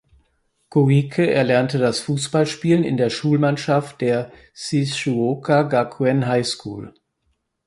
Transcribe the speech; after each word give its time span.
Koike 0.69 1.29
erlernte 1.31 1.77
das 1.77 1.99
Fußballspielen 1.99 2.83
in 2.83 2.97
der 2.97 3.11
Schulmannschaft 3.11 4.01
der 4.01 4.31
"Shizuoka 4.55 5.61
Gakuen 5.61 6.25
High 6.25 6.47
School". 6.47 6.95